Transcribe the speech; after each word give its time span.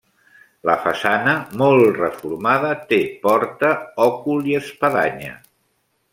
La 0.69 0.75
façana, 0.85 1.35
molt 1.63 1.85
reformada, 1.99 2.73
té 2.93 2.99
porta, 3.27 3.71
òcul 4.07 4.51
i 4.55 4.57
espadanya. 4.63 5.39